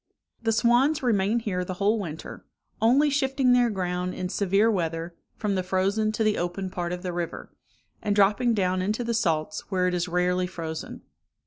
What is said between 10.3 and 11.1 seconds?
frozen.